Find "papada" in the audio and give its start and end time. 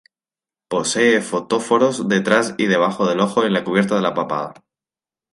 4.15-4.55